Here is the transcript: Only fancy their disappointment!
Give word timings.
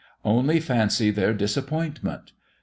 Only 0.25 0.59
fancy 0.59 1.11
their 1.11 1.31
disappointment! 1.31 2.31